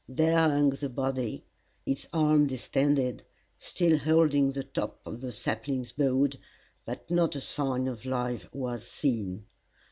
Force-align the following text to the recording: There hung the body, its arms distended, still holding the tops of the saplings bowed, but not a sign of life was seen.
There 0.09 0.35
hung 0.49 0.71
the 0.71 0.89
body, 0.89 1.45
its 1.85 2.07
arms 2.11 2.49
distended, 2.49 3.21
still 3.59 3.99
holding 3.99 4.51
the 4.53 4.63
tops 4.63 4.97
of 5.05 5.21
the 5.21 5.31
saplings 5.31 5.91
bowed, 5.91 6.39
but 6.85 7.11
not 7.11 7.35
a 7.35 7.41
sign 7.41 7.87
of 7.87 8.03
life 8.03 8.49
was 8.51 8.87
seen. 8.87 9.45